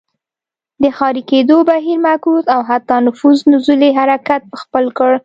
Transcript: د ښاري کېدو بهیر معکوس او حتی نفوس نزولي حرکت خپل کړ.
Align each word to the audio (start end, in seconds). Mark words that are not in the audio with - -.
د 0.81 0.83
ښاري 0.97 1.23
کېدو 1.31 1.55
بهیر 1.69 1.97
معکوس 2.05 2.45
او 2.53 2.61
حتی 2.69 2.95
نفوس 3.07 3.37
نزولي 3.51 3.89
حرکت 3.99 4.41
خپل 4.61 4.85
کړ. 4.97 5.11